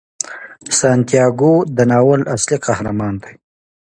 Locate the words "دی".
3.23-3.33